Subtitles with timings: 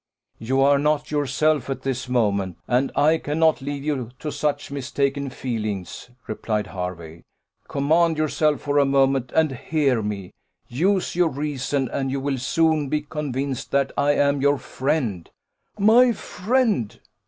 [0.39, 5.29] "You are not yourself at this moment, and I cannot leave you to such mistaken
[5.29, 7.21] feelings," replied Hervey:
[7.67, 10.31] "command yourself for a moment, and hear me;
[10.67, 15.29] use your reason, and you will soon be convinced that I am your friend."
[15.77, 16.99] "My friend!"